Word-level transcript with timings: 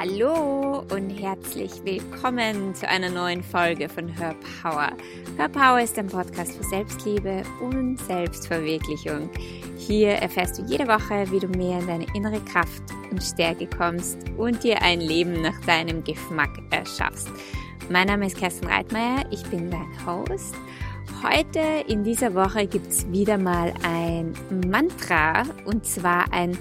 Hallo 0.00 0.82
und 0.94 1.10
herzlich 1.10 1.72
willkommen 1.84 2.74
zu 2.74 2.88
einer 2.88 3.10
neuen 3.10 3.42
Folge 3.42 3.86
von 3.86 4.08
Her 4.08 4.34
Power. 4.62 4.92
Her 5.36 5.48
Power 5.50 5.78
ist 5.78 5.98
ein 5.98 6.06
Podcast 6.06 6.56
für 6.56 6.64
Selbstliebe 6.64 7.42
und 7.60 7.98
Selbstverwirklichung. 7.98 9.28
Hier 9.76 10.12
erfährst 10.12 10.58
du 10.58 10.62
jede 10.62 10.88
Woche, 10.88 11.30
wie 11.30 11.38
du 11.38 11.48
mehr 11.48 11.80
in 11.80 11.86
deine 11.86 12.06
innere 12.14 12.40
Kraft 12.46 12.82
und 13.10 13.22
Stärke 13.22 13.66
kommst 13.66 14.16
und 14.38 14.64
dir 14.64 14.80
ein 14.80 15.02
Leben 15.02 15.42
nach 15.42 15.60
deinem 15.66 16.02
Geschmack 16.02 16.58
erschaffst. 16.70 17.28
Mein 17.90 18.06
Name 18.06 18.28
ist 18.28 18.38
Kerstin 18.38 18.68
Reitmeier, 18.68 19.26
ich 19.30 19.42
bin 19.50 19.70
dein 19.70 20.06
Host. 20.06 20.54
Heute 21.22 21.60
in 21.88 22.04
dieser 22.04 22.34
Woche 22.34 22.66
gibt 22.66 22.86
es 22.86 23.06
wieder 23.12 23.36
mal 23.36 23.74
ein 23.82 24.32
Mantra 24.66 25.42
und 25.66 25.84
zwar 25.84 26.32
ein 26.32 26.56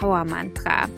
Power 0.00 0.24
Mantra. 0.24 0.88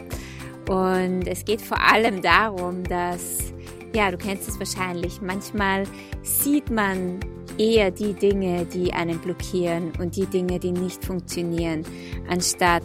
Und 0.68 1.26
es 1.26 1.44
geht 1.44 1.62
vor 1.62 1.80
allem 1.80 2.20
darum, 2.20 2.84
dass, 2.84 3.52
ja, 3.94 4.10
du 4.10 4.18
kennst 4.18 4.48
es 4.48 4.58
wahrscheinlich, 4.58 5.20
manchmal 5.22 5.84
sieht 6.22 6.70
man 6.70 7.20
eher 7.56 7.90
die 7.90 8.12
Dinge, 8.12 8.66
die 8.66 8.92
einen 8.92 9.18
blockieren 9.18 9.92
und 9.98 10.14
die 10.16 10.26
Dinge, 10.26 10.58
die 10.58 10.72
nicht 10.72 11.04
funktionieren, 11.04 11.84
anstatt 12.28 12.84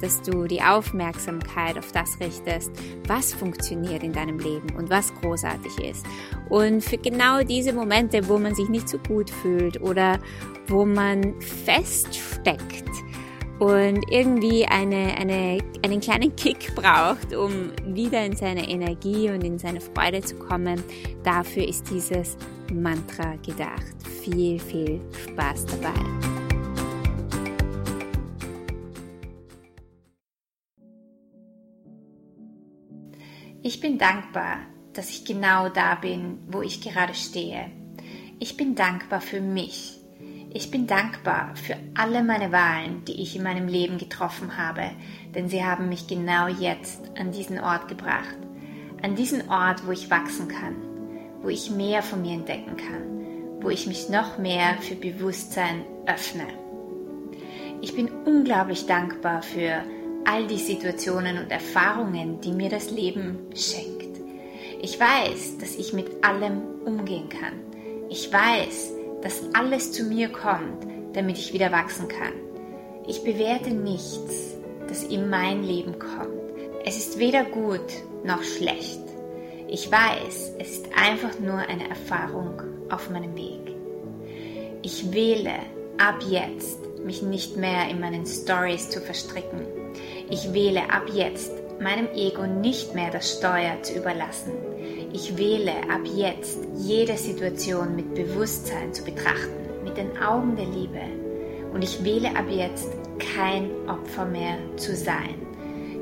dass 0.00 0.20
du 0.20 0.46
die 0.46 0.60
Aufmerksamkeit 0.60 1.78
auf 1.78 1.90
das 1.92 2.20
richtest, 2.20 2.70
was 3.06 3.32
funktioniert 3.32 4.02
in 4.02 4.12
deinem 4.12 4.38
Leben 4.38 4.76
und 4.76 4.90
was 4.90 5.14
großartig 5.14 5.78
ist. 5.78 6.04
Und 6.50 6.84
für 6.84 6.98
genau 6.98 7.42
diese 7.42 7.72
Momente, 7.72 8.28
wo 8.28 8.38
man 8.38 8.54
sich 8.54 8.68
nicht 8.68 8.86
so 8.86 8.98
gut 8.98 9.30
fühlt 9.30 9.80
oder 9.80 10.18
wo 10.66 10.84
man 10.84 11.40
feststeckt, 11.40 12.84
und 13.64 14.04
irgendwie 14.10 14.66
eine, 14.66 15.16
eine, 15.16 15.58
einen 15.82 15.98
kleinen 15.98 16.36
Kick 16.36 16.74
braucht, 16.74 17.34
um 17.34 17.72
wieder 17.94 18.22
in 18.22 18.36
seine 18.36 18.68
Energie 18.68 19.30
und 19.30 19.42
in 19.42 19.58
seine 19.58 19.80
Freude 19.80 20.20
zu 20.20 20.36
kommen, 20.36 20.82
dafür 21.22 21.66
ist 21.66 21.88
dieses 21.88 22.36
Mantra 22.70 23.36
gedacht. 23.36 23.96
Viel, 24.22 24.60
viel 24.60 25.00
Spaß 25.30 25.64
dabei. 25.64 25.94
Ich 33.62 33.80
bin 33.80 33.96
dankbar, 33.96 34.58
dass 34.92 35.08
ich 35.08 35.24
genau 35.24 35.70
da 35.70 35.94
bin, 35.94 36.40
wo 36.48 36.60
ich 36.60 36.82
gerade 36.82 37.14
stehe. 37.14 37.70
Ich 38.40 38.58
bin 38.58 38.74
dankbar 38.74 39.22
für 39.22 39.40
mich 39.40 40.03
ich 40.56 40.70
bin 40.70 40.86
dankbar 40.86 41.50
für 41.56 41.74
alle 41.96 42.22
meine 42.22 42.52
Wahlen, 42.52 43.04
die 43.06 43.20
ich 43.20 43.34
in 43.34 43.42
meinem 43.42 43.66
Leben 43.66 43.98
getroffen 43.98 44.56
habe, 44.56 44.92
denn 45.34 45.48
sie 45.48 45.64
haben 45.64 45.88
mich 45.88 46.06
genau 46.06 46.46
jetzt 46.46 47.00
an 47.18 47.32
diesen 47.32 47.58
Ort 47.58 47.88
gebracht. 47.88 48.38
An 49.02 49.16
diesen 49.16 49.50
Ort, 49.50 49.84
wo 49.84 49.90
ich 49.90 50.10
wachsen 50.10 50.46
kann, 50.46 50.76
wo 51.42 51.48
ich 51.48 51.72
mehr 51.72 52.04
von 52.04 52.22
mir 52.22 52.34
entdecken 52.34 52.76
kann, 52.76 53.62
wo 53.62 53.68
ich 53.68 53.88
mich 53.88 54.08
noch 54.08 54.38
mehr 54.38 54.76
für 54.80 54.94
Bewusstsein 54.94 55.84
öffne. 56.06 56.46
Ich 57.80 57.96
bin 57.96 58.08
unglaublich 58.24 58.86
dankbar 58.86 59.42
für 59.42 59.82
all 60.24 60.46
die 60.46 60.58
Situationen 60.58 61.36
und 61.36 61.50
Erfahrungen, 61.50 62.40
die 62.40 62.52
mir 62.52 62.70
das 62.70 62.92
Leben 62.92 63.38
schenkt. 63.56 64.20
Ich 64.80 65.00
weiß, 65.00 65.58
dass 65.58 65.74
ich 65.74 65.92
mit 65.92 66.24
allem 66.24 66.62
umgehen 66.84 67.28
kann. 67.28 67.54
Ich 68.08 68.32
weiß, 68.32 68.93
dass 69.24 69.42
alles 69.54 69.90
zu 69.90 70.04
mir 70.04 70.28
kommt, 70.28 70.86
damit 71.14 71.38
ich 71.38 71.52
wieder 71.52 71.72
wachsen 71.72 72.06
kann. 72.06 72.34
Ich 73.08 73.24
bewerte 73.24 73.70
nichts, 73.70 74.54
das 74.86 75.02
in 75.02 75.28
mein 75.30 75.64
Leben 75.64 75.98
kommt. 75.98 76.28
Es 76.84 76.98
ist 76.98 77.18
weder 77.18 77.44
gut 77.44 77.80
noch 78.22 78.42
schlecht. 78.42 79.00
Ich 79.66 79.90
weiß, 79.90 80.52
es 80.58 80.70
ist 80.78 80.86
einfach 80.94 81.38
nur 81.40 81.56
eine 81.56 81.88
Erfahrung 81.88 82.62
auf 82.90 83.10
meinem 83.10 83.34
Weg. 83.34 83.74
Ich 84.82 85.12
wähle 85.12 85.54
ab 85.98 86.22
jetzt, 86.28 86.78
mich 87.04 87.22
nicht 87.22 87.56
mehr 87.56 87.88
in 87.88 88.00
meinen 88.00 88.26
Stories 88.26 88.90
zu 88.90 89.00
verstricken. 89.00 89.66
Ich 90.30 90.52
wähle 90.52 90.90
ab 90.90 91.04
jetzt, 91.12 91.52
meinem 91.80 92.08
Ego 92.14 92.46
nicht 92.46 92.94
mehr 92.94 93.10
das 93.10 93.30
Steuer 93.38 93.82
zu 93.82 93.94
überlassen. 93.94 94.52
Ich 95.12 95.36
wähle 95.36 95.72
ab 95.90 96.02
jetzt 96.04 96.58
jede 96.76 97.16
Situation 97.16 97.96
mit 97.96 98.14
Bewusstsein 98.14 98.92
zu 98.92 99.04
betrachten, 99.04 99.84
mit 99.84 99.96
den 99.96 100.16
Augen 100.18 100.56
der 100.56 100.66
Liebe. 100.66 101.00
Und 101.72 101.82
ich 101.82 102.04
wähle 102.04 102.36
ab 102.36 102.46
jetzt 102.50 102.88
kein 103.18 103.70
Opfer 103.88 104.24
mehr 104.24 104.56
zu 104.76 104.94
sein. 104.94 105.34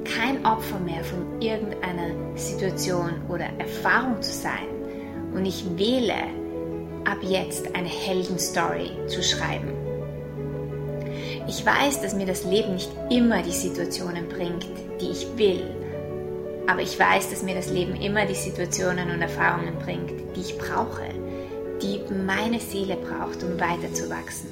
Kein 0.05 0.45
Opfer 0.45 0.79
mehr 0.81 1.05
von 1.05 1.41
irgendeiner 1.41 2.37
Situation 2.37 3.23
oder 3.29 3.47
Erfahrung 3.59 4.21
zu 4.21 4.33
sein. 4.33 4.67
Und 5.35 5.47
ich 5.47 5.65
wähle 5.77 6.15
ab 7.05 7.19
jetzt 7.23 7.75
eine 7.75 7.89
Heldenstory 7.89 8.91
zu 9.07 9.23
schreiben. 9.23 9.82
Ich 11.49 11.65
weiß, 11.65 12.03
dass 12.03 12.15
mir 12.15 12.27
das 12.27 12.45
Leben 12.45 12.75
nicht 12.75 12.91
immer 13.11 13.43
die 13.43 13.53
Situationen 13.53 14.29
bringt, 14.29 14.67
die 15.01 15.11
ich 15.11 15.27
will 15.37 15.83
aber 16.67 16.83
ich 16.83 16.99
weiß, 16.99 17.31
dass 17.31 17.43
mir 17.43 17.55
das 17.55 17.71
Leben 17.71 17.95
immer 17.97 18.25
die 18.25 18.35
Situationen 18.35 19.11
und 19.11 19.21
Erfahrungen 19.21 19.77
bringt, 19.79 20.13
die 20.37 20.41
ich 20.41 20.59
brauche, 20.59 21.09
die 21.83 22.01
meine 22.25 22.61
Seele 22.61 22.97
braucht, 22.97 23.43
um 23.43 23.59
weiterzuwachsen, 23.59 24.51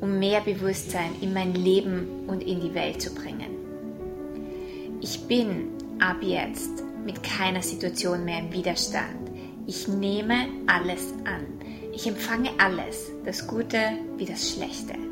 um 0.00 0.18
mehr 0.18 0.40
Bewusstsein 0.40 1.10
in 1.20 1.32
mein 1.32 1.54
Leben 1.54 2.26
und 2.26 2.42
in 2.42 2.60
die 2.60 2.74
Welt 2.74 3.00
zu 3.00 3.14
bringen. 3.14 3.56
Ich 5.00 5.26
bin 5.26 5.68
ab 6.00 6.18
jetzt 6.20 6.84
mit 7.04 7.22
keiner 7.22 7.62
Situation 7.62 8.24
mehr 8.24 8.40
im 8.40 8.52
Widerstand. 8.52 9.30
Ich 9.66 9.88
nehme 9.88 10.48
alles 10.66 11.12
an. 11.24 11.46
Ich 11.94 12.06
empfange 12.06 12.50
alles, 12.58 13.10
das 13.24 13.46
Gute 13.46 13.78
wie 14.16 14.26
das 14.26 14.52
Schlechte. 14.52 15.07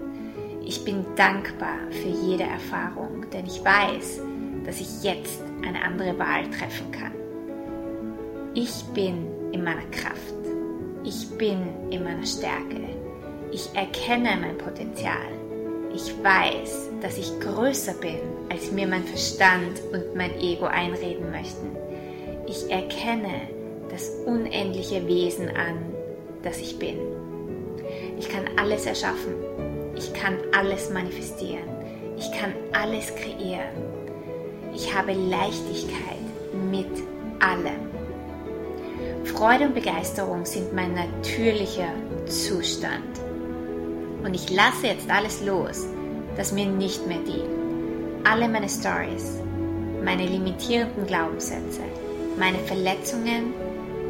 Ich 0.69 0.84
bin 0.84 1.04
dankbar 1.15 1.78
für 1.91 2.09
jede 2.09 2.43
Erfahrung, 2.43 3.25
denn 3.32 3.47
ich 3.47 3.65
weiß, 3.65 4.21
dass 4.65 4.81
ich 4.81 5.04
jetzt 5.04 5.41
eine 5.65 5.81
andere 5.81 6.19
Wahl 6.19 6.43
treffen 6.50 6.91
kann. 6.91 7.12
Ich 8.53 8.82
bin 8.93 9.28
in 9.53 9.62
meiner 9.62 9.87
Kraft. 9.93 10.34
Ich 11.04 11.31
bin 11.38 11.69
in 11.91 12.03
meiner 12.03 12.27
Stärke. 12.27 12.81
Ich 13.53 13.69
erkenne 13.75 14.37
mein 14.41 14.59
Potenzial. 14.59 15.28
Ich 15.94 16.12
weiß, 16.25 16.91
dass 17.00 17.16
ich 17.16 17.38
größer 17.38 17.94
bin, 17.94 18.19
als 18.50 18.72
mir 18.72 18.88
mein 18.88 19.04
Verstand 19.04 19.81
und 19.93 20.16
mein 20.16 20.37
Ego 20.41 20.65
einreden 20.66 21.31
möchten. 21.31 21.77
Ich 22.48 22.69
erkenne 22.69 23.43
das 23.88 24.10
unendliche 24.27 25.06
Wesen 25.06 25.48
an, 25.48 25.78
das 26.43 26.59
ich 26.59 26.77
bin. 26.77 26.98
Ich 28.19 28.28
kann 28.28 28.44
alles 28.56 28.84
erschaffen. 28.84 29.34
Ich 29.97 30.12
kann 30.12 30.39
alles 30.57 30.91
manifestieren. 30.91 31.69
Ich 32.19 32.31
kann 32.33 32.53
alles 32.73 33.15
kreieren. 33.15 33.97
Ich 34.75 34.95
habe 34.95 35.12
Leichtigkeit 35.12 36.19
mit 36.71 36.91
allem. 37.41 37.87
Freude 39.25 39.67
und 39.67 39.75
Begeisterung 39.75 40.45
sind 40.45 40.75
mein 40.75 40.95
natürlicher 40.95 41.93
Zustand. 42.27 43.21
Und 44.23 44.34
ich 44.34 44.51
lasse 44.51 44.89
jetzt 44.89 45.11
alles 45.11 45.45
los, 45.45 45.87
das 46.37 46.53
mir 46.53 46.67
nicht 46.67 47.07
mehr 47.07 47.19
dient. 47.19 47.49
Alle 48.25 48.49
meine 48.49 48.69
Stories, 48.69 49.41
meine 50.05 50.27
limitierenden 50.27 51.07
Glaubenssätze, 51.07 51.83
meine 52.39 52.59
Verletzungen 52.59 53.55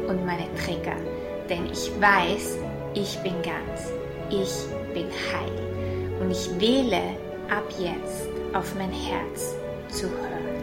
und 0.07 0.25
meine 0.25 0.47
Trigger. 0.55 0.95
Denn 1.49 1.65
ich 1.67 1.91
weiß, 2.01 2.57
ich 2.93 3.17
bin 3.19 3.33
ganz. 3.41 3.91
Ich 4.29 4.65
bin 4.93 5.07
heil. 5.31 6.19
Und 6.19 6.31
ich 6.31 6.49
wähle 6.59 7.01
ab 7.49 7.63
jetzt 7.79 8.27
auf 8.53 8.75
mein 8.75 8.91
Herz 8.91 9.55
zu 9.89 10.09
hören. 10.09 10.56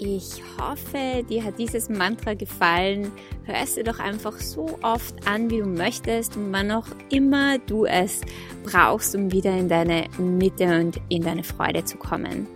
Ich 0.00 0.40
hoffe, 0.60 1.24
dir 1.28 1.42
hat 1.42 1.58
dieses 1.58 1.88
Mantra 1.88 2.34
gefallen. 2.34 3.10
Hör 3.46 3.56
es 3.56 3.74
dir 3.74 3.82
doch 3.82 3.98
einfach 3.98 4.38
so 4.38 4.78
oft 4.82 5.26
an, 5.26 5.50
wie 5.50 5.58
du 5.58 5.66
möchtest 5.66 6.36
und 6.36 6.52
wann 6.52 6.70
auch 6.70 6.86
immer 7.10 7.58
du 7.58 7.84
es 7.84 8.20
brauchst, 8.62 9.16
um 9.16 9.32
wieder 9.32 9.50
in 9.58 9.68
deine 9.68 10.04
Mitte 10.16 10.66
und 10.66 11.00
in 11.08 11.22
deine 11.22 11.42
Freude 11.42 11.84
zu 11.84 11.96
kommen. 11.96 12.46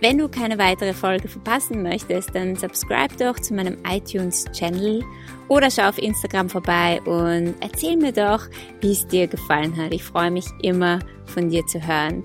Wenn 0.00 0.16
du 0.16 0.30
keine 0.30 0.56
weitere 0.56 0.94
Folge 0.94 1.28
verpassen 1.28 1.82
möchtest, 1.82 2.34
dann 2.34 2.56
subscribe 2.56 3.14
doch 3.18 3.38
zu 3.38 3.52
meinem 3.52 3.76
iTunes-Channel 3.86 5.04
oder 5.48 5.70
schau 5.70 5.90
auf 5.90 5.98
Instagram 5.98 6.48
vorbei 6.48 7.02
und 7.04 7.54
erzähl 7.60 7.98
mir 7.98 8.12
doch, 8.12 8.46
wie 8.80 8.92
es 8.92 9.06
dir 9.06 9.26
gefallen 9.26 9.76
hat. 9.76 9.92
Ich 9.92 10.04
freue 10.04 10.30
mich 10.30 10.46
immer 10.62 11.00
von 11.26 11.50
dir 11.50 11.66
zu 11.66 11.86
hören. 11.86 12.24